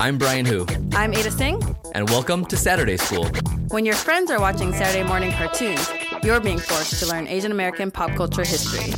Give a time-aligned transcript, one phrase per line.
[0.00, 1.76] I'm Brian Hu, I'm Ada Tseng.
[1.94, 3.28] and welcome to Saturday School.
[3.68, 5.88] When your friends are watching Saturday morning cartoons,
[6.22, 8.92] you're being forced to learn Asian American pop culture history.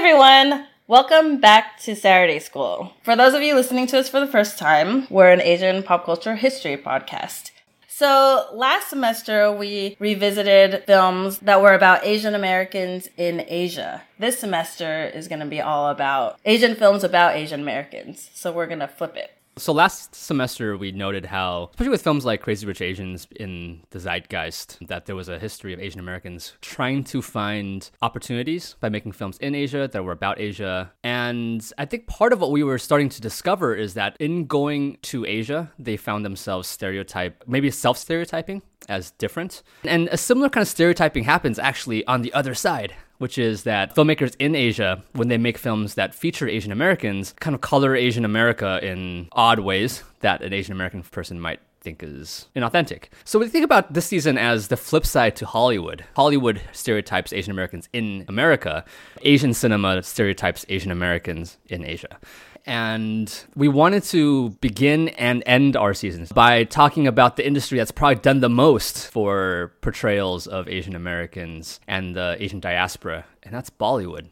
[0.00, 0.66] Everyone.
[0.86, 2.94] Welcome back to Saturday School.
[3.02, 6.06] For those of you listening to us for the first time, we're an Asian pop
[6.06, 7.50] culture history podcast.
[7.86, 14.00] So, last semester we revisited films that were about Asian Americans in Asia.
[14.18, 18.30] This semester is going to be all about Asian films about Asian Americans.
[18.32, 19.36] So, we're going to flip it.
[19.60, 23.98] So last semester we noted how, especially with films like Crazy Rich Asians in the
[23.98, 29.12] zeitgeist, that there was a history of Asian Americans trying to find opportunities by making
[29.12, 30.90] films in Asia that were about Asia.
[31.04, 34.96] And I think part of what we were starting to discover is that in going
[35.02, 39.62] to Asia, they found themselves stereotype, maybe self-stereotyping as different.
[39.84, 43.94] And a similar kind of stereotyping happens actually on the other side which is that
[43.94, 48.24] filmmakers in Asia, when they make films that feature Asian Americans, kind of color Asian
[48.24, 53.04] America in odd ways that an Asian American person might think is inauthentic.
[53.24, 56.04] So we think about this season as the flip side to Hollywood.
[56.16, 58.84] Hollywood stereotypes Asian Americans in America.
[59.22, 62.18] Asian cinema stereotypes Asian Americans in Asia.
[62.66, 67.90] And we wanted to begin and end our seasons by talking about the industry that's
[67.90, 73.70] probably done the most for portrayals of Asian Americans and the Asian diaspora, and that's
[73.70, 74.26] Bollywood.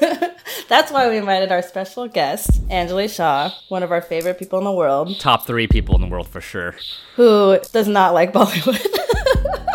[0.68, 4.66] That's why we invited our special guest, Angilee Shah, one of our favorite people in
[4.66, 6.74] the world, Top three people in the world for sure.
[7.16, 8.76] who does not like Bollywood.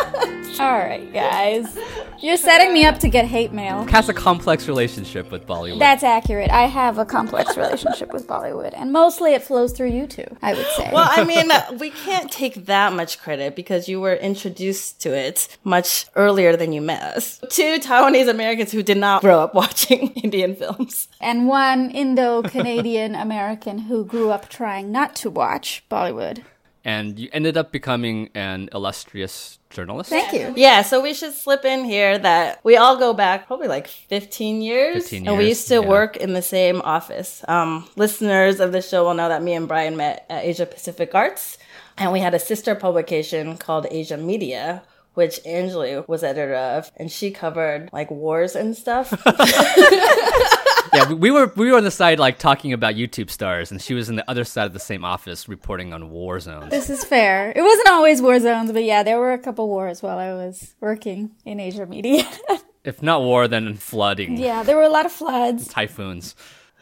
[0.60, 1.76] All right, guys.
[2.20, 3.84] You're setting me up to get hate mail.
[3.86, 5.80] Has a complex relationship with Bollywood.
[5.80, 6.50] That's accurate.
[6.50, 10.54] I have a complex relationship with Bollywood, and mostly it flows through you two, I
[10.54, 10.90] would say.
[10.92, 15.58] Well, I mean, we can't take that much credit because you were introduced to it
[15.64, 17.40] much earlier than you met us.
[17.50, 21.08] Two Taiwanese Americans who did not grow up watching Indian films.
[21.20, 26.42] and one Indo Canadian American who grew up trying not to watch Bollywood.
[26.84, 30.10] and you ended up becoming an illustrious journalist.
[30.10, 30.54] Thank you.
[30.56, 34.62] Yeah, so we should slip in here that we all go back probably like 15
[34.62, 35.04] years.
[35.04, 35.88] 15 And we used to yeah.
[35.88, 37.44] work in the same office.
[37.48, 41.14] Um, listeners of the show will know that me and Brian met at Asia Pacific
[41.14, 41.58] Arts.
[41.96, 44.82] And we had a sister publication called Asia Media,
[45.14, 46.90] which Angilee was editor of.
[46.96, 49.10] And she covered like wars and stuff.
[50.94, 53.80] yeah, we- we were we were on the side like talking about YouTube stars, and
[53.82, 56.70] she was in the other side of the same office reporting on war zones.
[56.70, 57.52] This is fair.
[57.54, 60.74] It wasn't always war zones, but yeah, there were a couple wars while I was
[60.80, 62.24] working in Asia media.
[62.84, 65.66] If not war, then flooding, yeah, there were a lot of floods.
[65.68, 66.34] typhoons.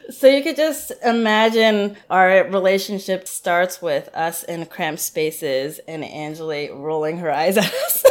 [0.09, 6.69] So you could just imagine our relationship starts with us in cramped spaces and Angilee
[6.77, 8.03] rolling her eyes at us.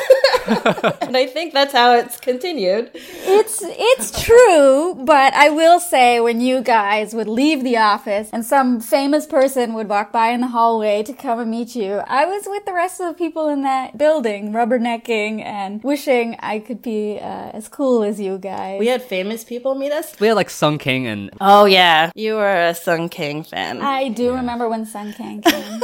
[0.46, 2.90] and I think that's how it's continued.
[2.94, 8.44] It's it's true, but I will say when you guys would leave the office and
[8.44, 12.24] some famous person would walk by in the hallway to come and meet you, I
[12.24, 16.82] was with the rest of the people in that building, rubbernecking and wishing I could
[16.82, 18.80] be uh, as cool as you guys.
[18.80, 20.18] We had famous people meet us.
[20.18, 21.81] We had like Sung Kang and Oh yeah,
[22.14, 23.80] you were a Sung Kang fan.
[23.80, 25.80] I do remember when Sung Kang came.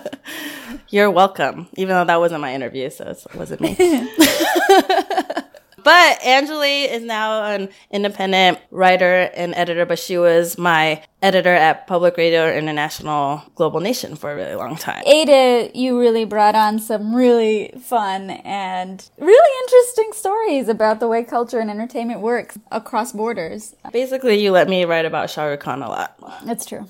[0.90, 3.76] You're welcome, even though that wasn't my interview, so it wasn't me.
[5.88, 11.86] But Angilee is now an independent writer and editor, but she was my editor at
[11.86, 15.02] Public Radio International Global Nation for a really long time.
[15.06, 21.24] Ada, you really brought on some really fun and really interesting stories about the way
[21.24, 23.74] culture and entertainment works across borders.
[23.90, 26.20] Basically, you let me write about Shah Rukh Khan a lot.
[26.44, 26.86] That's true.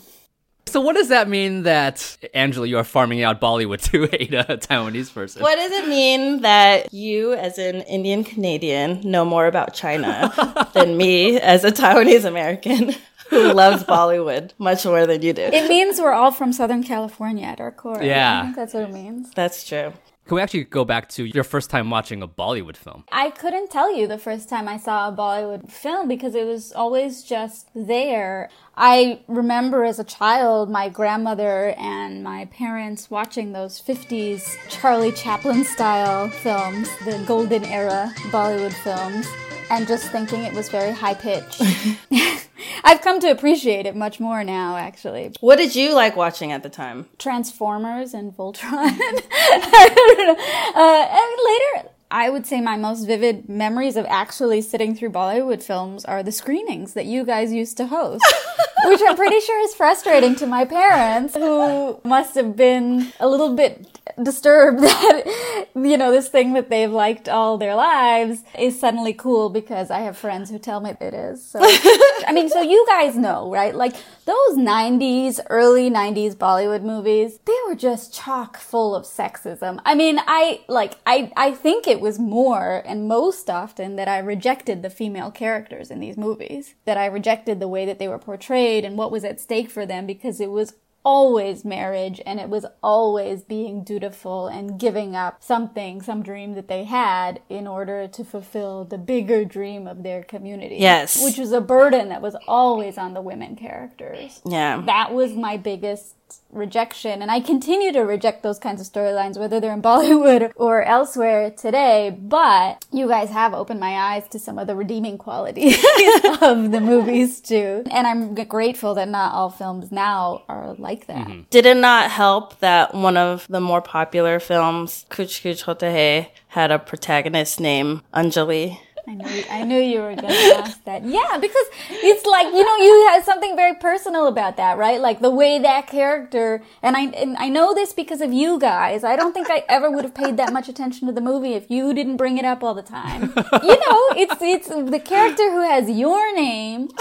[0.69, 1.97] So what does that mean that
[2.35, 5.43] Angilee, you are farming out Bollywood to Ada, a Taiwanese person?
[5.43, 10.33] What does it mean that you, as an Indian Canadian, know more about China
[10.75, 12.95] than me, as a Taiwanese American
[13.31, 15.43] who loves Bollywood much more than you do?
[15.43, 18.03] It means we're all from Southern California at our core.
[18.03, 18.41] Yeah.
[18.41, 19.31] I think that's what it means.
[19.35, 19.93] That's true.
[20.29, 23.05] Can we actually go back to your first time watching a Bollywood film?
[23.11, 26.71] I couldn't tell you the first time I saw a Bollywood film because it was
[26.71, 28.51] always just there.
[28.77, 35.65] I remember as a child my grandmother and my parents watching those 50s Charlie Chaplin
[35.65, 39.27] style films, the golden era Bollywood films,
[39.71, 41.63] and just thinking it was very high pitched.
[42.85, 45.33] I've come to appreciate it much more now, actually.
[45.41, 47.07] What did you like watching at the time?
[47.19, 48.63] Transformers and Voltron.
[48.73, 50.37] I don't know.
[50.75, 55.63] Uh, and later, I would say my most vivid memories of actually sitting through Bollywood
[55.63, 58.25] films are the screenings that you guys used to host,
[58.85, 63.55] which I'm pretty sure is frustrating to my parents who must have been a little
[63.55, 63.87] bit
[64.23, 69.51] disturbed that, you know, this thing that they've liked all their lives is suddenly cool
[69.51, 71.45] because I have friends who tell me it is.
[71.45, 73.75] So, I mean, so you guys know, right?
[73.75, 73.95] Like
[74.25, 79.81] those 90s, early 90s Bollywood movies, they were just chock full of sexism.
[79.85, 84.19] I mean, I, like, I, I think it was more and most often that I
[84.19, 88.19] rejected the female characters in these movies, that I rejected the way that they were
[88.19, 90.75] portrayed and what was at stake for them because it was
[91.05, 96.69] always marriage and it was always being dutiful and giving up something, some dream that
[96.69, 100.77] they had in order to fulfill the bigger dream of their community.
[100.77, 101.23] Yes.
[101.25, 104.43] Which was a burden that was always on the women characters.
[104.45, 104.83] Yeah.
[104.85, 106.15] That was my biggest
[106.51, 110.83] rejection and I continue to reject those kinds of storylines whether they're in Bollywood or
[110.83, 115.77] elsewhere today but you guys have opened my eyes to some of the redeeming qualities
[116.43, 117.83] of the movies too.
[117.91, 121.27] And I'm grateful that not all films now are like that.
[121.27, 121.43] Mm-hmm.
[121.51, 126.33] Did it not help that one of the more popular films, Kuch Kuch Hota Hai,
[126.49, 128.79] had a protagonist named Anjali?
[129.09, 131.03] I knew, I knew you were going to ask that.
[131.03, 135.01] Yeah, because it's like, you know, you have something very personal about that, right?
[135.01, 139.05] Like the way that character, and I, and I know this because of you guys.
[139.05, 141.71] I don't think I ever would have paid that much attention to the movie if
[141.71, 143.33] you didn't bring it up all the time.
[143.63, 146.89] You know, it's, it's the character who has your name.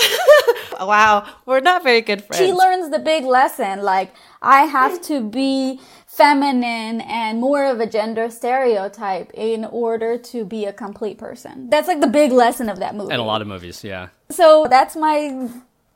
[0.80, 2.38] Wow, we're not very good friends.
[2.39, 7.86] She learns the big lesson, like, I have to be feminine and more of a
[7.88, 11.69] gender stereotype in order to be a complete person.
[11.69, 13.12] That's like the big lesson of that movie.
[13.12, 14.10] And a lot of movies, yeah.
[14.30, 15.50] So that's my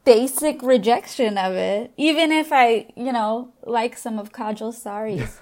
[0.05, 1.91] basic rejection of it.
[1.97, 5.39] Even if I, you know, like some of Kajol's saris.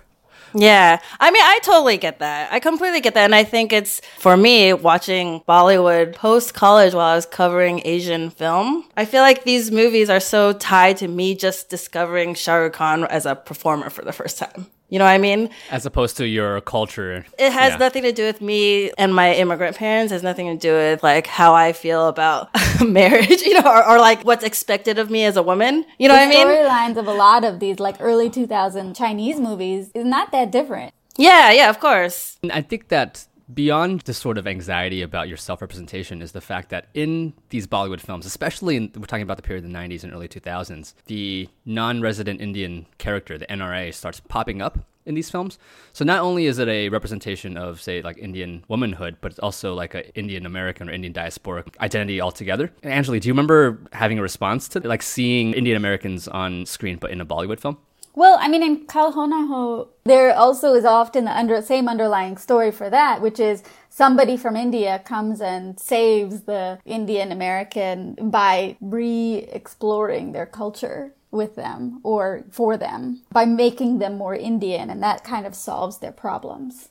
[0.53, 0.99] Yeah.
[1.19, 2.51] I mean, I totally get that.
[2.51, 3.25] I completely get that.
[3.25, 8.29] And I think it's, for me, watching Bollywood post college while I was covering Asian
[8.29, 12.73] film, I feel like these movies are so tied to me just discovering Shah Rukh
[12.73, 14.67] Khan as a performer for the first time.
[14.89, 15.49] You know what I mean?
[15.69, 17.25] As opposed to your culture.
[17.37, 17.77] It has Yeah.
[17.77, 20.11] nothing to do with me and my immigrant parents.
[20.11, 22.49] It has nothing to do with like how I feel about
[22.85, 25.85] marriage, you know, or, or like what's expected of me as a woman.
[25.99, 26.47] You know the what I mean?
[26.47, 30.93] storylines of a lot of these like early 2000 Chinese movies is not that different.
[31.17, 32.37] Yeah, yeah, of course.
[32.51, 36.69] I think that beyond the sort of anxiety about your self representation is the fact
[36.69, 40.03] that in these Bollywood films, especially in, we're talking about the period of the 90s
[40.03, 45.29] and early 2000s, the non resident Indian character, the NRI, starts popping up in these
[45.29, 45.57] films.
[45.91, 49.73] So not only is it a representation of, say, like Indian womanhood, but it's also
[49.73, 52.71] like an Indian American or Indian diasporic identity altogether.
[52.83, 56.97] And Angilee, do you remember having a response to like seeing Indian Americans on screen
[56.97, 57.77] but in a Bollywood film?
[58.19, 62.69] Well, I mean, in Kal Ho there also is often the under, same underlying story
[62.69, 70.33] for that, which is somebody from India comes and saves the Indian American by re-exploring
[70.33, 75.47] their culture with them or for them by making them more Indian, and that kind
[75.47, 76.89] of solves their problems.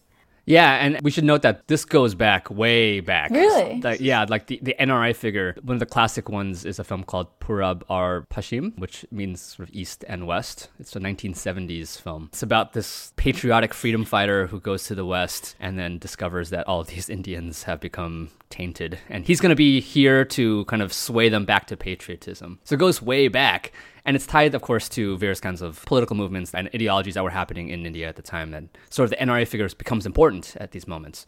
[0.49, 3.31] Yeah, and we should note that this goes back way back.
[3.31, 3.81] Really?
[3.81, 5.55] Like, yeah, like the, the NRI figure.
[5.63, 9.69] One of the classic ones is a film called Purab Aur Pachhim, which means sort
[9.69, 10.69] of east and west.
[10.79, 12.31] It's a 1970s film.
[12.33, 16.67] It's about this patriotic freedom fighter who goes to the west and then discovers that
[16.67, 18.99] all of these Indians have become tainted.
[19.09, 22.61] And he's going to be here to kind of sway them back to patriotism.
[22.65, 23.73] So it goes way back.
[24.05, 27.31] And it's tied, of course, to various kinds of political movements and ideologies that were
[27.31, 28.55] happening in India at the time.
[28.55, 31.27] And sort of the NRI figures becomes important at these moments.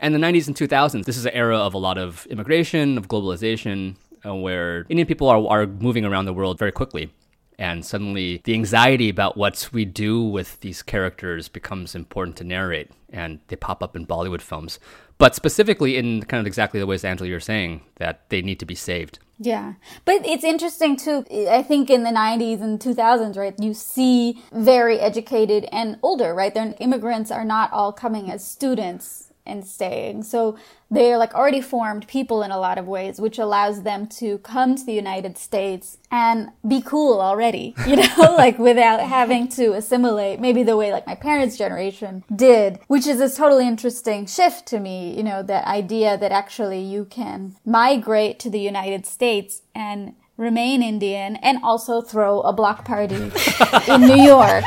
[0.00, 3.08] And the 90s and 2000s, this is an era of a lot of immigration, of
[3.08, 7.12] globalization, uh, where Indian people are, are moving around the world very quickly.
[7.58, 12.90] And suddenly the anxiety about what we do with these characters becomes important to narrate.
[13.10, 14.80] And they pop up in Bollywood films.
[15.18, 18.66] But specifically in kind of exactly the ways, Angilee, you're saying, that they need to
[18.66, 19.18] be saved.
[19.38, 19.74] Yeah.
[20.04, 21.24] But it's interesting too.
[21.50, 26.54] I think in the 90s and 2000s, right, you see very educated and older, right?
[26.54, 30.22] They're, immigrants are not all coming as students and staying.
[30.22, 30.56] So
[30.90, 34.74] they're like already formed people in a lot of ways, which allows them to come
[34.76, 40.40] to the United States and be cool already, you know, like without having to assimilate
[40.40, 44.80] maybe the way like my parents' generation did, which is a totally interesting shift to
[44.80, 50.14] me, you know, that idea that actually you can migrate to the United States and
[50.36, 53.14] remain Indian and also throw a block party
[53.88, 54.64] in New York.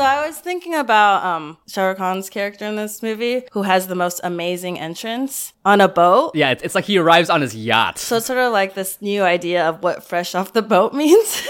[0.00, 3.86] So I was thinking about um, Shah Rukh Khan's character in this movie, who has
[3.86, 6.30] the most amazing entrance on a boat.
[6.34, 7.98] Yeah, it's, it's like he arrives on his yacht.
[7.98, 11.42] So it's sort of like this new idea of what fresh off the boat means,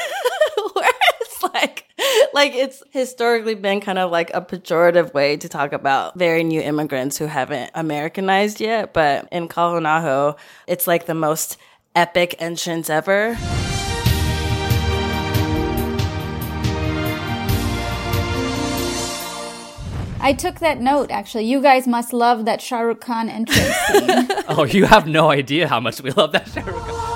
[0.73, 0.91] where
[1.21, 1.85] it's like
[2.35, 6.61] like it's historically been kind of like a pejorative way to talk about very new
[6.61, 8.93] immigrants who haven't Americanized yet.
[8.93, 11.57] But in Kal Ho Naa Ho, it's like the most
[11.95, 13.39] epic entrance ever.
[20.23, 21.45] I took that note actually.
[21.45, 23.75] You guys must love that Shah Rukh Khan entrance.
[24.53, 27.10] Oh, you have no idea how much we love that Shah Rukh Khan.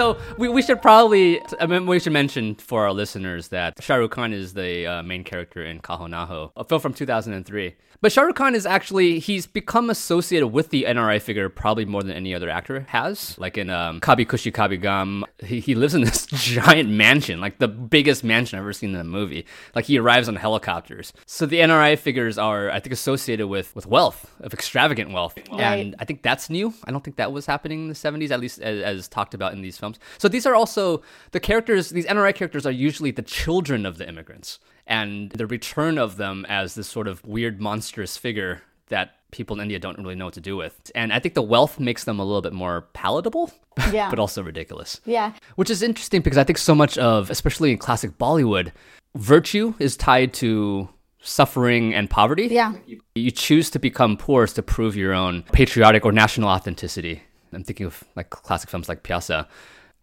[0.00, 3.96] So we, we should probably I mean we should mention for our listeners that Shah
[3.96, 6.94] Rukh Khan is the uh, main character in Kal Ho Naa Ho, a film from
[6.94, 7.74] 2003.
[8.02, 12.02] But Shah Rukh Khan is actually he's become associated with the NRI figure probably more
[12.02, 13.38] than any other actor has.
[13.38, 17.58] Like in um, Kabhi Khushi Kabhie Gham, he, he lives in this giant mansion, like
[17.58, 19.44] the biggest mansion I've ever seen in a movie.
[19.74, 21.12] Like he arrives on helicopters.
[21.26, 25.94] So the NRI figures are I think associated with with wealth, of extravagant wealth, and
[25.98, 26.72] I think that's new.
[26.84, 29.52] I don't think that was happening in the 70s, at least as, as talked about
[29.52, 29.89] in these films.
[30.18, 31.90] So these are also the characters.
[31.90, 36.44] These NRI characters are usually the children of the immigrants and the return of them
[36.48, 40.34] as this sort of weird monstrous figure that people in India don't really know what
[40.34, 40.90] to do with.
[40.96, 43.52] And I think the wealth makes them a little bit more palatable,
[43.92, 44.10] Yeah.
[44.10, 45.00] but also ridiculous.
[45.04, 45.32] yeah.
[45.54, 48.72] Which is interesting because I think so much of, especially in classic Bollywood,
[49.14, 50.88] virtue is tied to
[51.22, 52.46] suffering and poverty.
[52.46, 52.72] Yeah.
[53.14, 57.22] You choose to become poor to prove your own patriotic or national authenticity.
[57.52, 59.46] I'm thinking of like classic films like Pyaasa.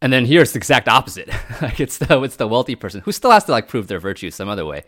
[0.01, 1.29] And then here it's the exact opposite.
[1.61, 4.29] like it's the it's the wealthy person who still has to like prove their virtue
[4.29, 4.83] some other way,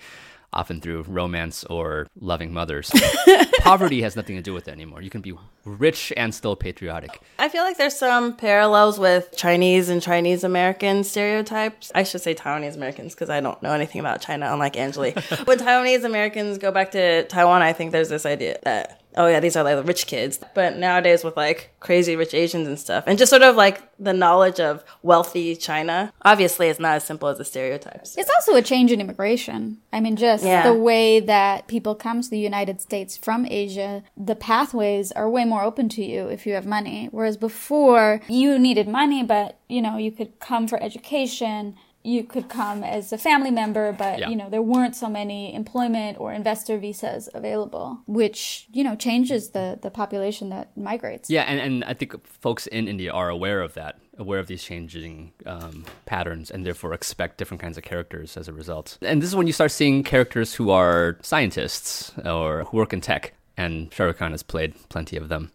[0.53, 2.91] often through romance or loving mothers.
[3.59, 5.01] Poverty has nothing to do with it anymore.
[5.01, 5.33] You can be
[5.65, 7.21] rich and still patriotic.
[7.37, 11.91] I feel like there's some parallels with Chinese and Chinese American stereotypes.
[11.93, 15.15] I should say Taiwanese Americans because I don't know anything about China, unlike Angilee.
[15.47, 19.39] when Taiwanese Americans go back to Taiwan, I think there's this idea that, oh yeah,
[19.39, 20.39] these are like the rich kids.
[20.53, 24.13] But nowadays with like crazy rich Asians and stuff, and just sort of like the
[24.13, 28.15] knowledge of wealthy China, obviously it's not as simple as the stereotypes.
[28.17, 29.79] It's also a change in immigration.
[29.91, 30.63] I mean, just Yeah.
[30.63, 35.43] the way that people come to the United States from Asia, the pathways are way
[35.45, 37.09] more open to you if you have money.
[37.11, 41.75] Whereas before, you needed money, but you know, you could come for education.
[42.03, 44.29] You could come as a family member, but Yeah.
[44.29, 49.49] you know there weren't so many employment or investor visas available, which you know changes
[49.49, 51.29] the the population that migrates.
[51.29, 54.63] Yeah, and, and I think folks in India are aware of that, aware of these
[54.63, 58.97] changing um, patterns, and therefore expect different kinds of characters as a result.
[59.01, 63.01] And this is when you start seeing characters who are scientists or who work in
[63.01, 65.51] tech, and Shah Rukh Khan has played plenty of them.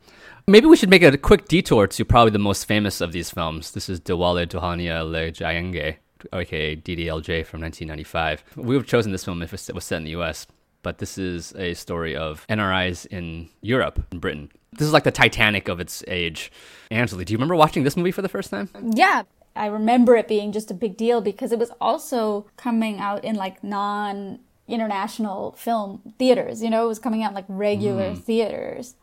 [0.46, 3.70] Maybe we should make a quick detour to probably the most famous of these films.
[3.70, 5.96] This is Dilwale Dulhania Le Jayenge,
[6.32, 8.44] aka DDLJ from 1995.
[8.56, 10.46] We would have chosen this film if it was set in the US,
[10.82, 14.50] but this is a story of NRIs in Europe, in Britain.
[14.72, 16.50] This is like the Titanic of its age.
[16.90, 18.68] Angilee, do you remember watching this movie for the first time?
[18.94, 19.22] Yeah.
[19.56, 23.36] I remember it being just a big deal because it was also coming out in
[23.36, 26.62] like non international film theaters.
[26.62, 28.22] You know, it was coming out in, like regular mm.
[28.22, 28.96] theaters.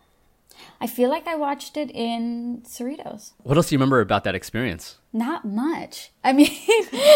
[0.81, 3.31] I feel like I watched it in Cerritos.
[3.43, 4.97] What else do you remember about that experience?
[5.13, 6.11] Not much.
[6.23, 6.49] I mean,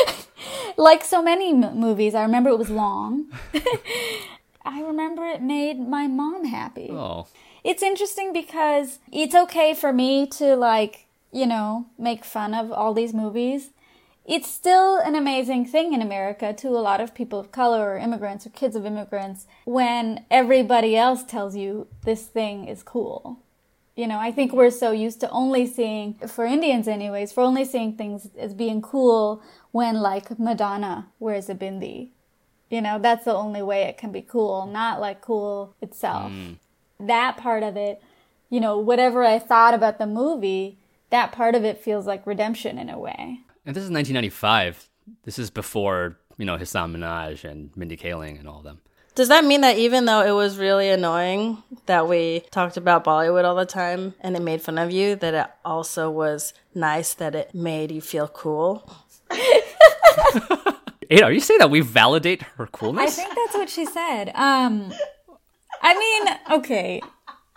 [0.77, 3.25] like so many m- movies, I remember it was long.
[4.65, 7.27] I remember it made my mom happy Oh,
[7.63, 12.93] it's interesting because it's okay for me to like you know make fun of all
[12.93, 13.69] these movies
[14.25, 17.97] it's still an amazing thing in america to a lot of people of color or
[17.97, 23.39] immigrants or kids of immigrants when everybody else tells you this thing is cool
[23.95, 27.65] you know i think we're so used to only seeing for indians anyways for only
[27.65, 32.09] seeing things as being cool when like madonna wears a bindi
[32.69, 36.57] you know that's the only way it can be cool not like cool itself mm.
[36.99, 38.01] that part of it,
[38.49, 42.77] you know, whatever I thought about the movie, that part of it feels like redemption
[42.77, 43.39] in a way.
[43.65, 44.89] and this is 1995.
[45.23, 48.81] This is before, you know, Hasan Minhaj and Mindy Kaling and all of them.
[49.15, 53.45] Does that mean that even though it was really annoying that we talked about Bollywood
[53.45, 57.33] all the time and it made fun of you, that it also was nice that
[57.33, 58.91] it made you feel cool?
[61.09, 63.17] Ada, are you saying that we validate her coolness?
[63.17, 64.29] I think that's what she said.
[64.35, 64.91] Um,
[65.81, 67.01] I mean, okay.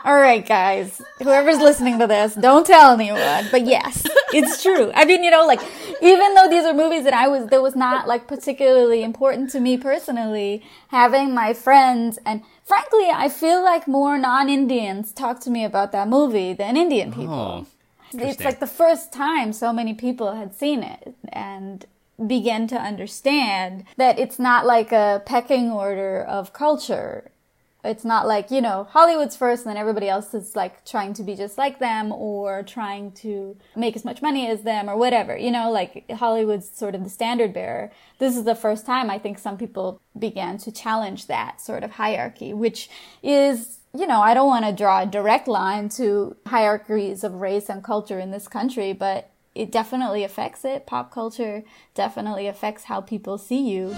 [0.05, 1.03] All right, guys.
[1.19, 3.49] Whoever's listening to this, don't tell anyone.
[3.51, 4.93] But yes, it's true.
[4.95, 5.61] I mean, you know, like
[6.01, 9.61] even though these are movies that I was that was not like particularly important to
[9.61, 15.65] me personally, having my friends and frankly, I feel like more non-Indians talk to me
[15.65, 17.35] about that movie than Indian people.
[17.35, 17.67] oh,
[18.13, 21.87] it's like the first time so many people had seen it and
[22.25, 27.31] began to understand that it's not like a pecking order of culture
[27.85, 31.23] It's not like, you know, Hollywood's first and then everybody else is like trying to
[31.23, 35.37] be just like them or trying to make as much money as them or whatever.
[35.37, 37.93] You know, like Hollywood's sort of the standard bearer.
[38.19, 41.93] This is the first time I think some people began to challenge that sort of
[41.93, 42.91] hierarchy, which
[43.23, 47.69] is, you know, I don't want to draw a direct line to hierarchies of race
[47.69, 50.85] and culture in this country, but it definitely affects it.
[50.85, 51.63] Pop culture
[51.95, 53.95] definitely affects how people see you.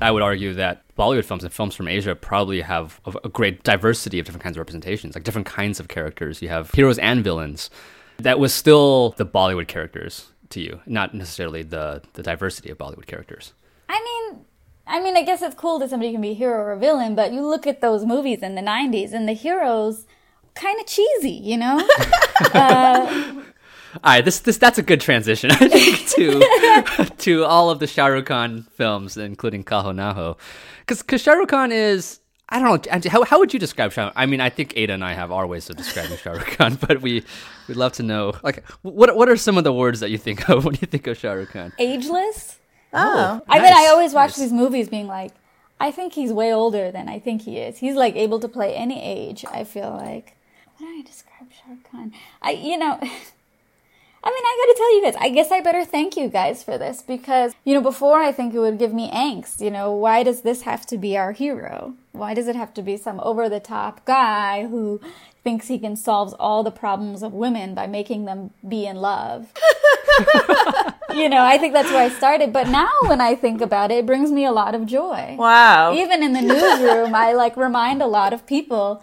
[0.00, 4.18] I would argue that Bollywood films and films from Asia probably have a, great diversity
[4.18, 6.40] of different kinds of representations, like different kinds of characters.
[6.40, 7.70] You have heroes and villains.
[8.18, 13.06] That was still the Bollywood characters to you, not necessarily the, the diversity of Bollywood
[13.06, 13.52] characters.
[13.88, 14.44] I mean,
[14.86, 17.14] I mean, I guess it's cool that somebody can be a hero or a villain,
[17.14, 20.06] but you look at those movies in the 90s and the heroes
[20.54, 21.86] kind of cheesy, you know?
[22.54, 23.42] Uh,
[23.94, 27.86] All right, this this that's a good transition, I think, to to all of the
[27.86, 30.36] Shah Rukh Khan films, including Kal Ho Naa Ho,
[30.86, 34.12] because Shah Rukh Khan is I don't know how how would you describe Shah?
[34.14, 36.78] I mean, I think Ada and I have our ways of describing Shah Rukh Khan,
[36.80, 37.24] but we
[37.66, 40.48] we'd love to know like what what are some of the words that you think
[40.48, 41.72] of when you think of Shah Rukh Khan?
[41.78, 42.56] Ageless?
[42.92, 43.40] Oh.
[43.48, 44.38] I mean, I always watch nice.
[44.38, 45.32] these movies being like,
[45.78, 47.78] I think he's way older than I think he is.
[47.78, 50.36] He's like able to play any age, I feel like.
[50.78, 52.12] How do I describe Shah Rukh Khan?
[52.42, 53.00] I, you know,
[54.22, 56.76] I mean, I gotta tell you guys, I guess I better thank you guys for
[56.76, 59.60] this because, you know, before I think it would give me angst.
[59.60, 61.94] You know, why does this have to be our hero?
[62.12, 65.00] Why does it have to be some over the top guy who
[65.42, 69.52] thinks he can solve all the problems of women by making them be in love?
[71.14, 72.52] you know, I think that's where I started.
[72.52, 75.36] But now when I think about it, it brings me a lot of joy.
[75.38, 75.94] Wow.
[75.94, 79.02] Even in the newsroom, I like remind a lot of people,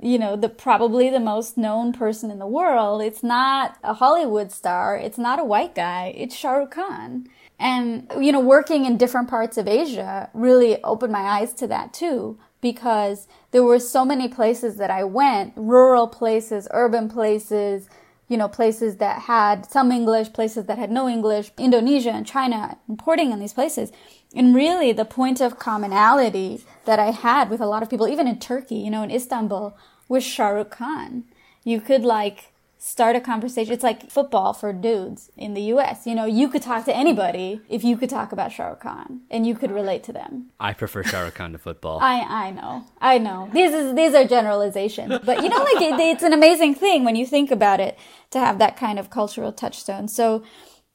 [0.00, 3.02] you know, the probably the most known person in the world.
[3.02, 4.96] It's not a Hollywood star.
[4.96, 6.14] It's not a white guy.
[6.16, 7.28] It's Shah Rukh Khan.
[7.58, 11.94] And, you know, working in different parts of Asia really opened my eyes to that
[11.94, 17.88] too, because there were so many places that I went, rural places, urban places,
[18.28, 22.76] you know, places that had some English, places that had no English, Indonesia and China,
[22.88, 23.92] importing in these places.
[24.36, 28.28] And really the point of commonality that I had with a lot of people, even
[28.28, 29.76] in Turkey, you know, in Istanbul,
[30.08, 31.24] was Shah Rukh Khan.
[31.64, 33.72] You could like start a conversation.
[33.72, 36.06] It's like football for dudes in the US.
[36.06, 39.22] You know, you could talk to anybody if you could talk about Shah Rukh Khan
[39.30, 40.50] and you could relate to them.
[40.60, 41.98] I prefer Shah Rukh Khan to football.
[42.00, 43.48] I I know, I know.
[43.52, 47.16] These is these are generalizations, but you know, like it, it's an amazing thing when
[47.16, 47.98] you think about it
[48.30, 50.08] to have that kind of cultural touchstone.
[50.08, 50.44] So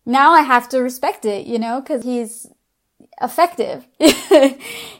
[0.06, 2.48] now I have to respect it, you know, because he's
[3.22, 3.88] effective.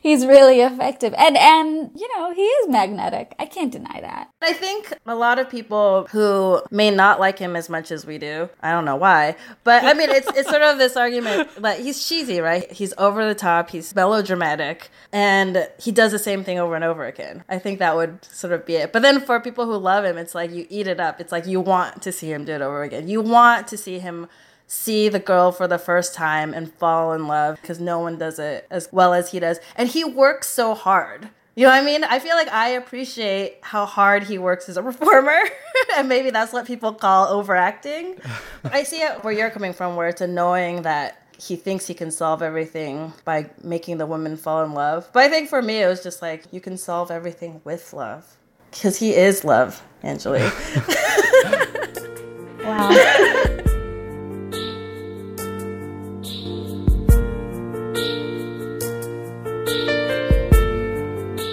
[0.02, 3.36] he's really effective, and and you know he is magnetic.
[3.40, 4.30] I can't deny that.
[4.42, 8.18] I think a lot of people who may not like him as much as we
[8.18, 11.80] do, I don't know why, but I mean, it's it's sort of this argument that
[11.80, 12.72] he's cheesy, right?
[12.72, 17.06] He's over the top, he's melodramatic, and he does the same thing over and over
[17.06, 17.44] again.
[17.50, 18.92] I think that would sort of be it.
[18.92, 21.20] But then for people who love him, it's like you eat it up.
[21.20, 23.08] It's like you want to see him do it over again.
[23.08, 24.28] You want to see him
[24.72, 28.40] see the girl for the first time and fall in love because no one does
[28.40, 29.60] it as well as he does.
[29.76, 31.28] And he works so hard.
[31.56, 32.06] You know what I mean?
[32.06, 35.38] I feel like I appreciate how hard he works as a performer.
[35.98, 38.18] and maybe that's what people call overacting.
[38.64, 42.10] I see it where you're coming from, where it's annoying that he thinks he can
[42.10, 45.10] solve everything by making the woman fall in love.
[45.12, 48.38] But I think for me, it was just like, you can solve everything with love.
[48.72, 50.54] Because he is love, Angelique.
[52.64, 53.58] Wow.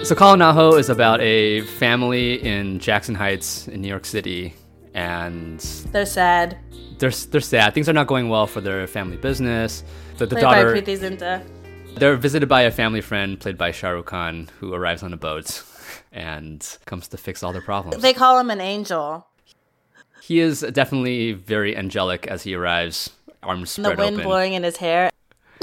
[0.09, 4.05] So Kal Ho Naa Ho is about a family in Jackson Heights in New York
[4.05, 4.55] City,
[4.95, 5.59] and
[5.91, 6.57] They're sad.
[6.97, 7.75] they're they're sad.
[7.75, 9.83] Things are not going well for their family business.
[10.17, 11.43] The, the Played daughter by Preity Zinta.
[11.93, 15.63] they're visited by a family friend played by Shahrukh Khan, who arrives on a boat
[16.11, 18.01] and comes to fix all their problems.
[18.01, 19.27] They call him an angel.
[20.23, 23.11] he is definitely very angelic as he arrives,
[23.43, 25.11] arms And the wind open blowing in his hair.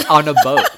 [0.09, 0.69] on a boat.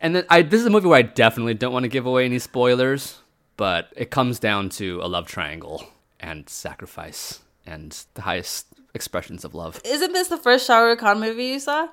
[0.00, 2.24] And then I this is a movie where I definitely don't want to give away
[2.24, 3.18] any spoilers,
[3.56, 5.86] but it comes down to a love triangle
[6.20, 9.80] and sacrifice and the highest expressions of love.
[9.84, 11.88] Isn't this the first Shah Rukh Khan movie you saw?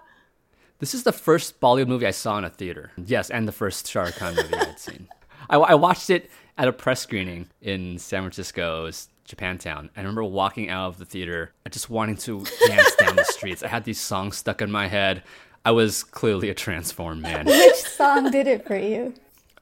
[0.79, 2.91] This is the first Bollywood movie I saw in a theater.
[2.97, 5.07] Yes, and the first Shah Rukh Khan movie I'd seen.
[5.49, 9.89] I, I watched it at a press screening in San Francisco's Japantown.
[9.95, 13.63] I remember walking out of the theater, I just wanting to dance down the streets.
[13.63, 15.23] I had these songs stuck in my head.
[15.65, 17.45] I was clearly a transformed man.
[17.47, 19.15] Which song did it for you?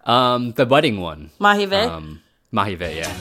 [0.03, 1.31] Um, the budding one.
[1.39, 1.77] Maahi Ve.
[1.77, 3.13] Um, Maahi Ve, yeah.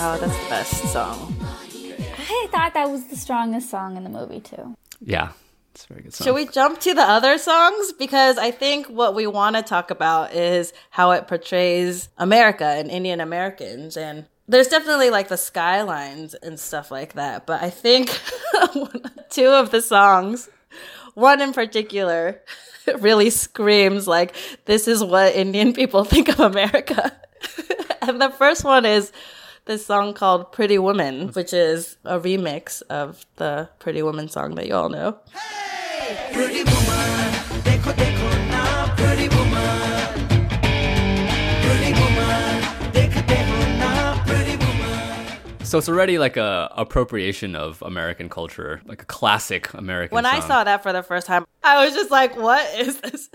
[0.00, 1.36] Oh, that's the best song.
[1.40, 4.74] I thought that was the strongest song in the movie too.
[5.00, 5.30] Yeah,
[5.88, 6.24] very good song.
[6.26, 7.92] Should we jump to the other songs?
[7.92, 12.90] Because I think what we want to talk about is how it portrays America and
[12.90, 13.96] Indian Americans.
[13.96, 17.46] And there's definitely like the skylines and stuff like that.
[17.46, 18.20] But I think
[19.30, 20.48] two of the songs,
[21.14, 22.42] one in particular,
[22.98, 24.34] really screams like,
[24.66, 27.16] this is what Indian people think of America.
[28.02, 29.12] and the first one is
[29.68, 34.66] this song called Pretty Woman, which is a remix of the Pretty Woman song that
[34.66, 35.18] you all know.
[35.30, 36.32] Hey!
[36.32, 36.74] Pretty woman,
[45.64, 50.14] So it's already like a appropriation of American culture, like a classic American.
[50.14, 50.34] When song.
[50.34, 53.28] I saw that for the first time, I was just like, "What is this?"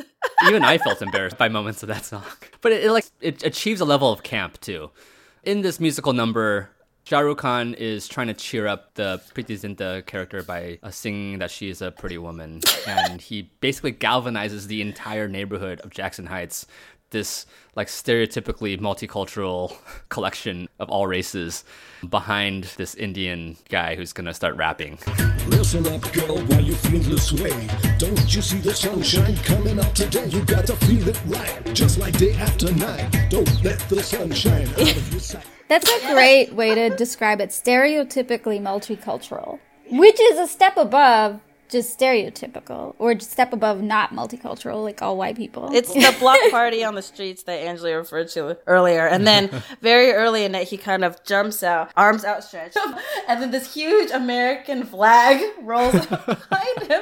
[0.47, 2.23] Even I felt embarrassed by moments of that song,
[2.61, 4.89] but it, it like it achieves a level of camp too.
[5.43, 6.69] In this musical number,
[7.03, 11.39] Shah Rukh Khan is trying to cheer up the Preity Zinta character by uh, singing
[11.39, 16.27] that she is a pretty woman, and he basically galvanizes the entire neighborhood of Jackson
[16.27, 16.65] Heights.
[17.13, 17.45] This
[17.75, 19.77] like stereotypically multicultural
[20.09, 21.63] collection of all races
[22.09, 24.97] behind this Indian guy who's gonna start rapping.
[25.45, 27.67] Listen up, girl, why you feel this way?
[27.99, 30.25] Don't you see the sunshine coming up today?
[30.25, 33.29] You gotta feel it right, just like day after night.
[33.29, 35.45] Don't let the sunshine out of your sight.
[35.67, 37.51] That's a great way to describe it.
[37.51, 39.59] Stereotypically multicultural,
[39.91, 41.41] which is a step above
[41.73, 45.69] just stereotypical, or just step above not multicultural, like all white people.
[45.73, 49.49] It's the block party on the streets that Angilee referred to earlier, and then
[49.81, 52.77] very early in it, he kind of jumps out, arms outstretched,
[53.27, 57.01] and then this huge American flag rolls behind him.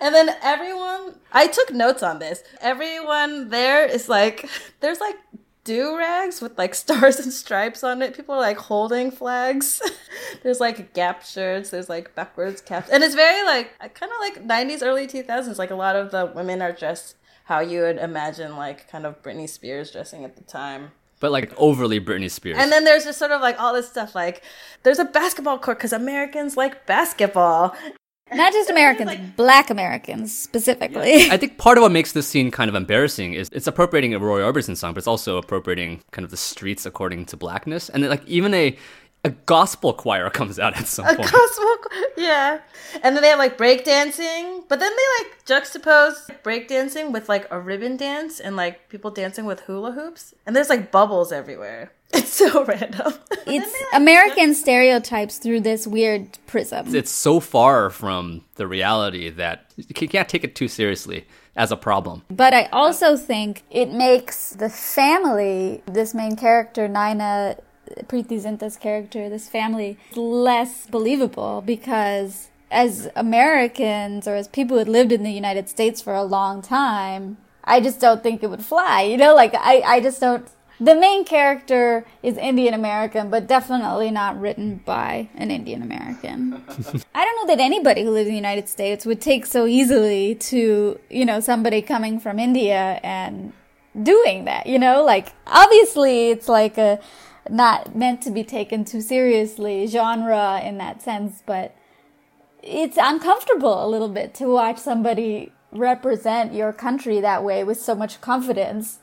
[0.00, 2.42] And then everyone, I took notes on this.
[2.60, 4.48] Everyone there is like,
[4.80, 5.16] there's like
[5.64, 8.16] do rags with like stars and stripes on it.
[8.16, 9.82] People are like holding flags.
[10.42, 11.70] there's like gap shirts.
[11.70, 15.58] There's like backwards caps, and it's very like kind of like '90s, early 2000s.
[15.58, 19.22] Like a lot of the women are dressed how you would imagine like kind of
[19.22, 20.92] Britney Spears dressing at the time.
[21.20, 22.56] But like overly Britney Spears.
[22.58, 24.42] And then there's just sort of like all this stuff like
[24.82, 27.76] there's a basketball court because Americans like basketball.
[28.34, 31.30] Not just Americans, black Americans specifically.
[31.30, 34.18] I think part of what makes this scene kind of embarrassing is it's appropriating a
[34.18, 37.88] Roy Orbison song, but it's also appropriating kind of the streets according to blackness.
[37.88, 38.76] And then, like even a
[39.24, 41.30] a gospel choir comes out at some A point.
[41.30, 41.76] gospel,
[42.16, 42.58] yeah.
[43.02, 47.60] And then they have like breakdancing, but then they like juxtapose breakdancing with like a
[47.60, 50.34] ribbon dance and like people dancing with hula hoops.
[50.46, 51.92] And there's like bubbles everywhere.
[52.14, 53.14] It's so random.
[53.46, 56.94] it's American stereotypes through this weird prism.
[56.94, 61.24] it's so far from the reality that you can't take it too seriously
[61.56, 62.22] as a problem.
[62.30, 67.58] But I also think it makes the family, this main character, Naina,
[68.08, 74.88] Preity Zinta's character, this family, less believable because as Americans or as people who had
[74.88, 78.64] lived in the United States for a long time, I just don't think it would
[78.64, 79.02] fly.
[79.02, 80.48] You know, like I, I just don't.
[80.80, 86.54] The main character is Indian American, but definitely not written by an Indian American.
[87.14, 90.34] I don't know that anybody who lives in the United States would take so easily
[90.34, 93.52] to, you know, somebody coming from India and
[94.02, 95.04] doing that, you know?
[95.04, 96.98] Like, obviously, it's like a
[97.50, 101.74] not meant to be taken too seriously genre in that sense, but
[102.62, 107.94] it's uncomfortable a little bit to watch somebody represent your country that way with so
[107.94, 108.98] much confidence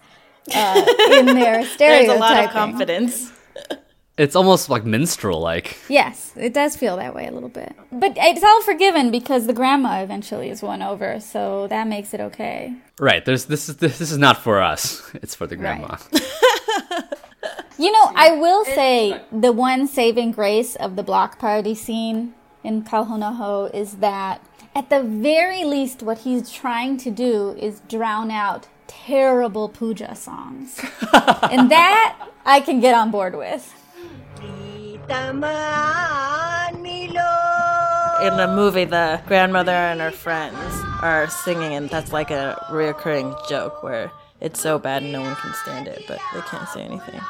[0.56, 1.78] uh, in their stereotyping.
[1.78, 3.32] There's a lot of confidence.
[4.17, 5.78] It's almost like minstrel like.
[5.88, 7.73] Yes, it does feel that way a little bit.
[7.89, 12.19] But it's all forgiven because the grandma eventually is won over, so that makes it
[12.19, 12.75] okay.
[12.99, 13.23] Right.
[13.23, 15.10] There's this is this is not for us.
[15.15, 15.95] It's for the grandma.
[17.80, 22.84] You know, I will say the one saving grace of the block party scene in
[22.84, 24.42] Kal Ho Naa Ho is that
[24.76, 30.78] at the very least what he's trying to do is drown out terrible puja songs.
[31.13, 33.74] and that I can get on board with.
[38.22, 40.58] In the movie, the grandmother and her friends
[41.02, 44.12] are singing, and that's like a reoccurring joke where
[44.42, 47.22] it's so bad and no one can stand it, but they can't say anything.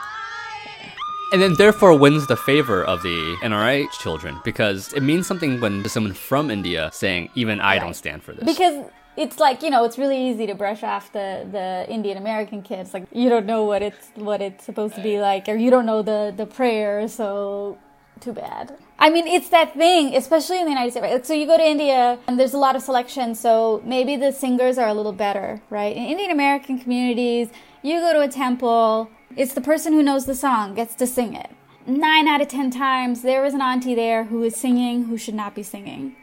[1.31, 5.87] And then therefore wins the favor of the NRI children because it means something when
[5.87, 8.45] someone from India saying, even I don't stand for this.
[8.45, 12.63] Because it's like, you know, it's really easy to brush off the, the Indian American
[12.63, 12.93] kids.
[12.93, 15.85] Like you don't know what it's what it's supposed to be like or you don't
[15.85, 17.77] know the, the prayer, so
[18.19, 18.75] too bad.
[18.97, 21.03] I mean, it's that thing, especially in the United States.
[21.03, 21.25] Right?
[21.25, 24.77] So you go to India and there's a lot of selection, so maybe the singers
[24.77, 25.95] are a little better, right?
[25.95, 27.49] In Indian American communities,
[27.81, 31.33] you go to a temple, it's the person who knows the song gets to sing
[31.33, 31.51] it.
[31.87, 35.35] nine out of ten times there is an auntie there who is singing who should
[35.35, 36.15] not be singing.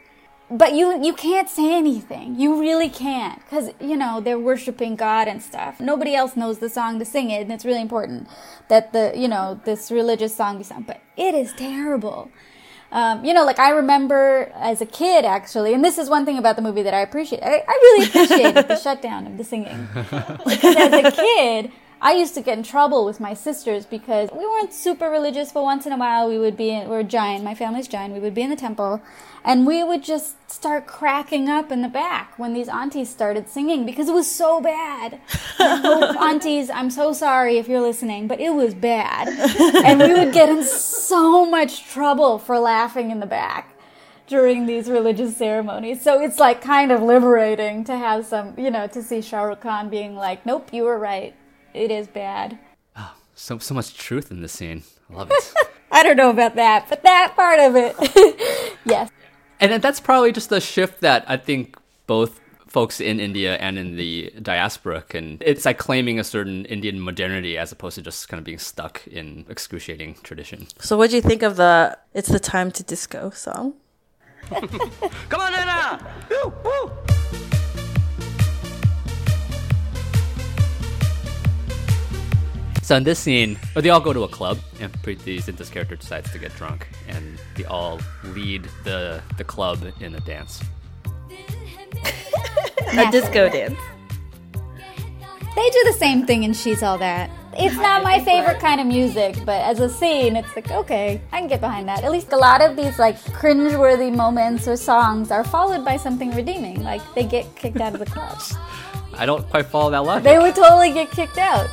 [0.49, 2.39] But you you can't say anything.
[2.39, 5.81] You really can't because you know they're worshiping God and stuff.
[5.81, 8.29] Nobody else knows the song to sing it, and it's really important
[8.69, 10.83] that the you know this religious song be sung.
[10.83, 12.31] But it is terrible.
[12.93, 16.37] Um, you know, like I remember as a kid, actually, and this is one thing
[16.37, 17.43] about the movie that I appreciate.
[17.43, 19.89] I, I really appreciated the shutdown of the singing.
[19.93, 24.45] Because as a kid, I used to get in trouble with my sisters because we
[24.45, 27.55] weren't super religious, but once in a while we would be in, we're giant, my
[27.55, 29.01] family's giant, we would be in the temple,
[29.43, 33.85] and we would just start cracking up in the back when these aunties started singing
[33.85, 35.19] because it was so bad.
[35.59, 39.27] Aunties, I'm so sorry if you're listening, but it was bad.
[39.87, 43.73] And we would get in so much trouble for laughing in the back
[44.27, 46.01] during these religious ceremonies.
[46.01, 49.61] So it's like kind of liberating to have some, you know, to see Shah Rukh
[49.61, 51.33] Khan being like, nope, you were right.
[51.77, 52.57] It is bad.
[52.95, 54.81] Oh, So so much truth in this scene.
[55.11, 55.53] I love it.
[55.91, 57.95] I don't know about that, but that part of it,
[58.85, 59.09] yes.
[59.59, 63.77] and then that's probably just the shift that I think both folks in India and
[63.77, 65.37] in the diaspora can.
[65.39, 69.07] It's like claiming a certain Indian modernity as opposed to just kind of being stuck
[69.07, 70.67] in excruciating tradition.
[70.79, 73.73] So, what do you think of the "It's the Time to Disco" song?
[74.49, 76.05] Come on, Nana!
[76.29, 76.91] Woo, woo!
[82.87, 85.97] So in this scene, oh, they all go to a club, and Preity Zinta's character
[85.97, 90.63] decides to get drunk, and they all lead the the club in a dance.
[92.93, 93.77] A disco dance.
[94.53, 97.29] They do the same thing in She's All That.
[97.57, 101.39] It's not my favorite kind of music, but as a scene, it's like, okay, I
[101.39, 102.05] can get behind that.
[102.05, 106.33] At least a lot of these like cringeworthy moments or songs are followed by something
[106.33, 106.83] redeeming.
[106.83, 108.41] Like they get kicked out of the club.
[109.13, 110.23] I don't quite follow that logic.
[110.23, 111.67] They would totally get kicked out.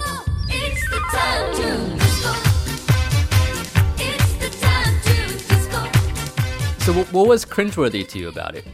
[6.85, 8.66] So what, what was cringeworthy to you about it?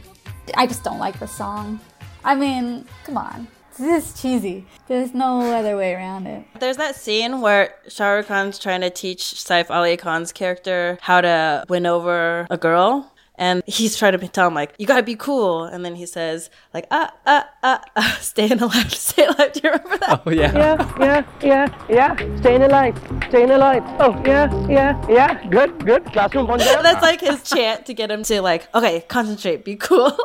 [0.55, 1.79] I just don't like the song.
[2.23, 3.47] I mean, come on.
[3.79, 4.65] This is cheesy.
[4.87, 6.45] There's no other way around it.
[6.59, 11.21] There's that scene where Shah Rukh Khan's trying to teach Saif Ali Khan's character how
[11.21, 13.10] to win over a girl.
[13.41, 15.63] And he's trying to tell him, like, you gotta be cool.
[15.63, 19.51] And then he says, like, ah, ah, ah, ah, staying alive, stay alive.
[19.53, 20.21] Do you remember that?
[20.23, 20.53] Oh yeah.
[20.53, 22.37] Yeah, yeah, yeah, yeah.
[22.37, 22.95] Staying alive,
[23.29, 23.83] staying alive.
[23.99, 25.47] Oh, yeah, yeah, yeah.
[25.49, 26.05] Good, good.
[26.13, 26.59] Classroom on.
[26.59, 30.15] That's like his chant to get him to, like, okay, concentrate, be cool.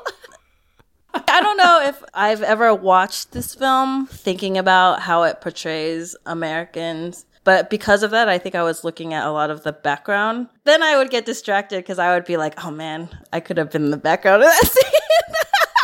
[1.15, 7.25] I don't know if I've ever watched this film thinking about how it portrays Americans.
[7.47, 10.49] But because of that, I think I was looking at a lot of the background.
[10.65, 13.71] Then I would get distracted because I would be like, oh man, I could have
[13.71, 15.01] been in the background of that scene.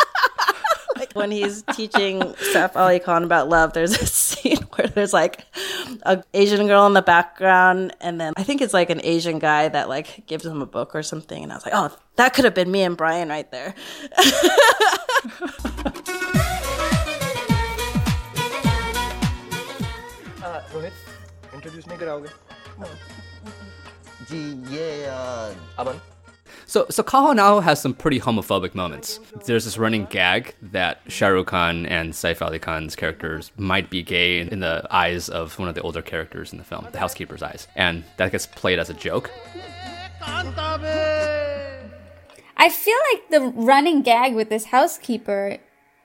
[0.96, 2.20] like when he's teaching
[2.52, 5.46] Saif Ali Khan about love, there's a scene where there's like
[6.02, 9.68] a Asian girl in the background, and then I think it's like an Asian guy
[9.68, 11.44] that like gives him a book or something.
[11.44, 13.76] And I was like, oh, that could have been me and Brian right there.
[21.88, 22.28] नहीं कराओगे
[24.30, 24.40] जी
[24.74, 25.06] ये
[26.66, 29.20] So, so Kal Ho Naa Ho has some pretty homophobic moments.
[29.46, 34.02] There's this running gag that Shah Rukh Khan and Saif Ali Khan's characters might be
[34.02, 36.98] gay in, in the eyes of one of the older characters in the film, the
[36.98, 37.68] housekeeper's eyes.
[37.76, 39.30] And that gets played as a joke.
[42.56, 45.58] I feel like the running gag with this housekeeper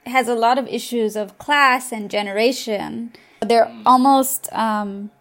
[0.05, 3.13] has a lot of issues of class and generation.
[3.41, 5.11] They're almost um,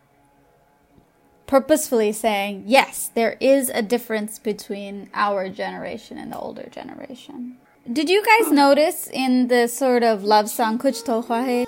[1.46, 7.56] purposefully saying, yes, there is a difference between our generation and the older generation.
[7.90, 11.66] Did you guys notice in the sort of love song Kuch Toh Hua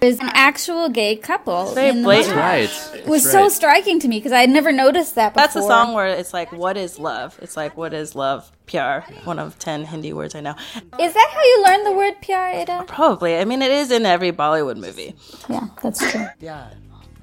[0.00, 1.68] there's an actual gay couple.
[1.68, 2.08] It's in the.
[2.08, 2.70] Right.
[2.94, 3.32] It was right.
[3.32, 5.46] so striking to me because I had never noticed that before.
[5.46, 7.38] That's a song where it's like, what is love?
[7.42, 8.50] It's like, what is love?
[8.66, 10.54] Pyar, one of 10 Hindi words I know.
[10.98, 12.84] Is that how you learn the word pyar, Ada?
[12.86, 13.36] Probably.
[13.36, 15.14] I mean, it is in every Bollywood movie.
[15.48, 16.26] Yeah, that's true.
[16.40, 16.70] yeah.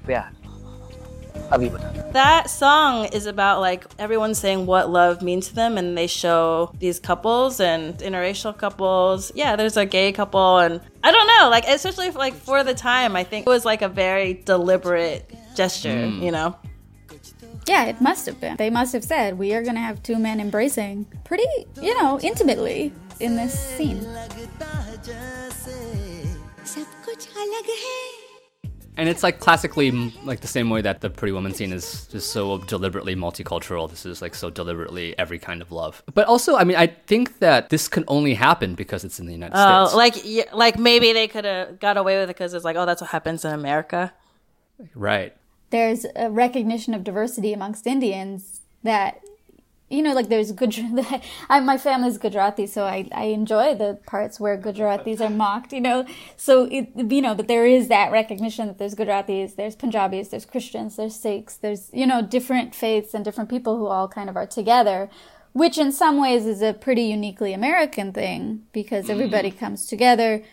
[0.08, 0.30] Yeah.
[1.53, 5.97] अभी बता That song is about like everyone saying what love means to them, and
[5.97, 9.33] they show these couples and interracial couples.
[9.35, 12.75] Yeah, there's a gay couple, and I don't know, like especially for, like for the
[12.75, 16.55] time, I think it was like a very deliberate gesture, you know.
[17.67, 18.57] Yeah, it must have been.
[18.57, 21.47] They must have said, we are going to have two men embracing pretty,
[21.81, 24.05] you know, intimately in this scene.
[28.98, 29.92] and it's like classically
[30.26, 33.90] like the same way that the pretty woman scene is just so deliberately multicultural.
[33.90, 36.04] This is like so deliberately every kind of love.
[36.14, 39.34] But also i mean i think that this can only happen because it's in the
[39.34, 39.96] united oh, states.
[39.96, 43.02] like like maybe they could have got away with it because it's like oh that's
[43.02, 44.14] what happens in america.
[44.94, 45.36] Right.
[45.70, 49.22] There's a recognition of diversity amongst indians that
[49.90, 51.24] you know, like there's Gujarat.
[51.50, 55.72] I, my family's Gujarati, so I, I enjoy the parts where Gujaratis are mocked.
[55.72, 59.76] You know, so it, you know, but there is that recognition that there's Gujaratis, there's
[59.76, 64.10] Punjabis, there's Christians, there's Sikhs, there's you know different faiths and different people who all
[64.10, 65.10] kind of are together,
[65.54, 69.14] which in some ways is a pretty uniquely American thing because mm-hmm.
[69.14, 70.44] everybody comes together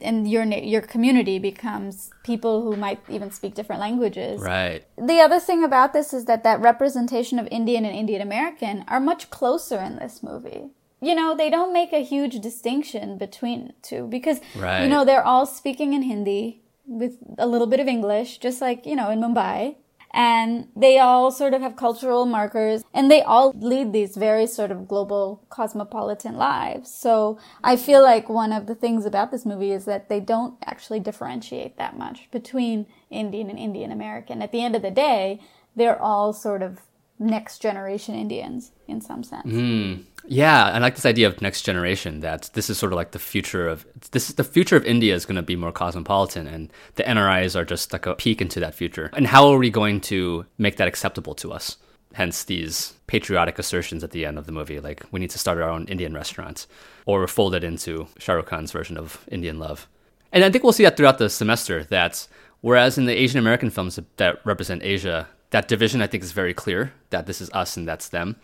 [0.00, 4.40] and your your community becomes people who might even speak different languages.
[4.40, 4.84] Right.
[4.96, 9.00] The other thing about this is that that representation of Indian and Indian American are
[9.00, 10.70] much closer in this movie.
[11.00, 14.82] You know, they don't make a huge distinction between two because Right.
[14.82, 18.84] you know they're all speaking in Hindi with a little bit of English, just like
[18.86, 19.76] you know in Mumbai.
[20.16, 24.70] And they all sort of have cultural markers and they all lead these very sort
[24.70, 26.94] of global cosmopolitan lives.
[26.94, 30.54] So I feel like one of the things about this movie is that they don't
[30.64, 34.40] actually differentiate that much between Indian and Indian American.
[34.40, 35.40] At the end of the day,
[35.74, 36.78] they're all sort of
[37.18, 39.44] next generation Indians in some sense.
[39.44, 39.94] Hmm.
[40.26, 42.20] Yeah, I like this idea of next generation.
[42.20, 45.14] That this is sort of like the future of this is the future of India
[45.14, 48.58] is going to be more cosmopolitan, and the NRIs are just like a peek into
[48.60, 49.10] that future.
[49.12, 51.76] And how are we going to make that acceptable to us?
[52.14, 55.58] Hence these patriotic assertions at the end of the movie, like we need to start
[55.58, 56.66] our own Indian restaurant,
[57.06, 59.88] or fold it into Shah Rukh Khan's version of Indian love.
[60.32, 61.84] And I think we'll see that throughout the semester.
[61.84, 62.26] That
[62.62, 66.52] whereas in the Asian American films that represent Asia, that division I think is very
[66.52, 66.92] clear.
[67.10, 68.34] That this is us and that's them.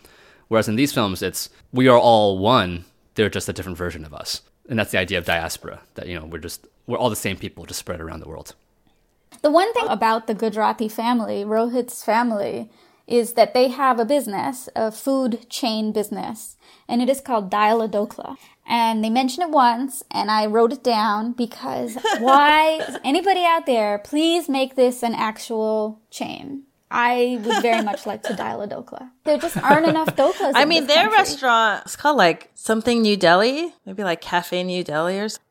[0.47, 2.85] Whereas in these films, it's we are all one.
[3.15, 5.81] They're just a different version of us, and that's the idea of diaspora.
[5.95, 8.55] That you know we're just we're all the same people, just spread around the world.
[9.41, 12.71] The one thing about the Gujarati family, Rohit's family,
[13.07, 16.55] is that they have a business, a food chain business,
[16.87, 18.37] and it is called Dial a Dhokla.
[18.65, 23.97] And they mention it once, and I wrote it down because why, anybody out there,
[23.99, 26.67] please make this an actual chain.
[26.91, 29.09] I would very much like to dial a dhokla.
[29.23, 30.51] There just aren't enough dhoklas.
[30.55, 31.17] I mean, their country.
[31.17, 35.45] restaurant it's called like something New Delhi, maybe like Cafe New Delhi or something.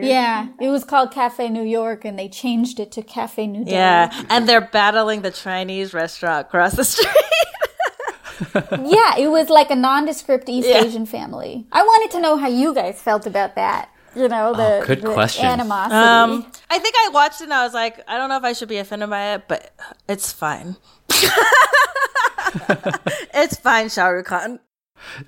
[0.00, 3.76] Yeah, it was called Cafe New York, and they changed it to Cafe New Delhi.
[3.76, 7.08] Yeah, and they're battling the Chinese restaurant across the street.
[8.54, 10.84] Yeah, it was like a nondescript East Yeah.
[10.84, 11.66] Asian family.
[11.72, 13.88] I wanted to know how you guys felt about that.
[14.16, 15.44] You know, the, Oh, good the question.
[15.46, 15.94] animosity.
[15.94, 18.52] Um, I think I watched it and I was like, I don't know if I
[18.52, 19.72] should be offended by it, but
[20.08, 20.76] it's fine.
[23.34, 24.60] it's fine, Shah Rukh Khan.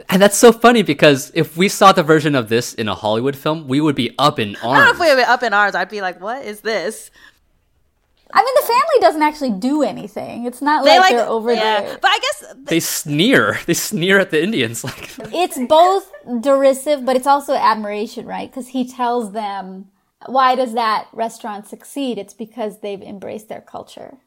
[0.08, 3.36] And that's so funny because if we saw the version of this in a Hollywood
[3.36, 4.90] film, we would be up in I don't know arms.
[4.92, 5.74] if we were up in arms.
[5.74, 7.10] I'd be like, what is this?
[8.32, 10.44] I mean, the family doesn't actually do anything.
[10.44, 11.80] It's not They like, like, they're over yeah.
[11.80, 11.98] there.
[12.00, 13.58] But I guess They sneer.
[13.66, 14.84] They sneer at the Indians.
[14.84, 18.50] Like It's both derisive, but it's also admiration, right?
[18.50, 19.88] Because he tells them,
[20.26, 22.18] why does that restaurant succeed?
[22.18, 24.18] It's because they've embraced their culture.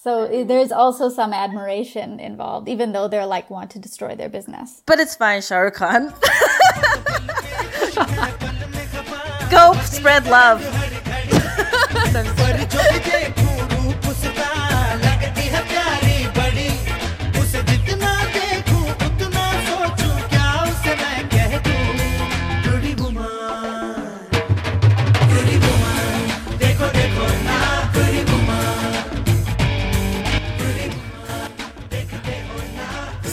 [0.00, 4.82] So there's also some admiration involved, even though they're like want to destroy their business.
[4.86, 6.08] But it's fine, Shah Rukh Khan.
[9.50, 10.62] Go spread love.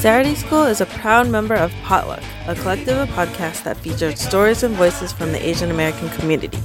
[0.05, 4.61] Saturday School is a proud member of Potluck, a collective of podcasts that features stories
[4.61, 6.59] and voices from the Asian American community.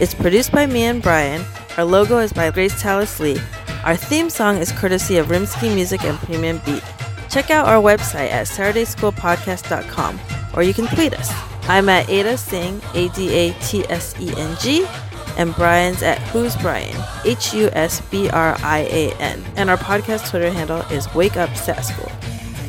[0.00, 1.44] It's produced by me and Brian.
[1.76, 3.40] Our logo is by Grace Tallis Lee.
[3.84, 6.82] Our theme song is courtesy of Rimsky Music and Premium Beat.
[7.30, 10.18] Check out our website at SaturdaySchoolPodcast.com
[10.56, 11.30] or you can tweet us.
[11.68, 14.84] I'm at Ada Tseng, A D A T S E N G,
[15.38, 19.44] and Brian's at Who's Brian, H U S B R I A N.
[19.54, 22.10] And our podcast Twitter handle is Wake Up Sat School.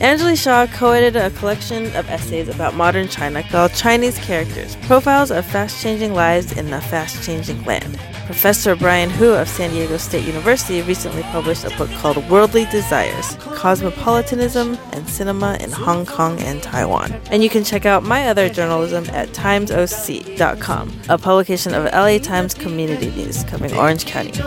[0.01, 5.45] Angilee Shah co-edited a collection of essays about modern China called Chinese Characters, Profiles of
[5.45, 7.99] Fast-Changing Lives in a Fast-Changing Land.
[8.25, 13.35] Professor Brian Hu of San Diego State University recently published a book called Worldly Desires,
[13.41, 17.11] Cosmopolitanism and Cinema in Hong Kong and Taiwan.
[17.29, 22.55] And you can check out my other journalism at timesoc.com, a publication of LA Times
[22.55, 24.41] Community News covering Orange County.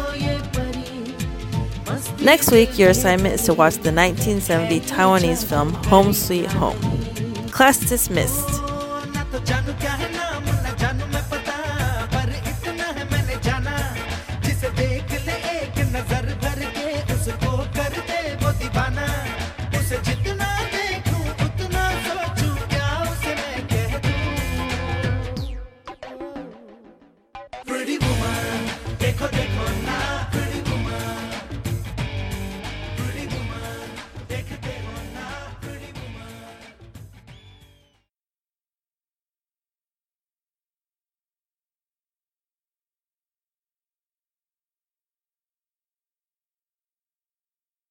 [2.20, 6.80] Next week, your assignment is to watch the 1970 Taiwanese film Home Sweet Home.
[7.50, 8.60] Class dismissed.